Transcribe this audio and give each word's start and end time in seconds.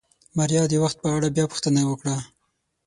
ماريا 0.37 0.63
د 0.69 0.73
وخت 0.83 0.97
په 1.03 1.09
اړه 1.15 1.27
بيا 1.35 1.45
پوښتنه 1.51 1.81
وکړه. 1.85 2.17